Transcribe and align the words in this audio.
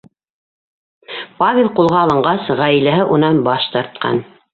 Павел 1.41 1.69
ҡулға 1.79 1.99
алынғас, 2.05 2.47
ғаиләһе 2.61 3.05
унан 3.19 3.43
баш 3.49 3.69
тартҡан. 3.75 4.19